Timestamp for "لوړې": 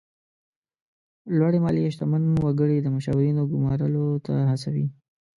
1.37-1.59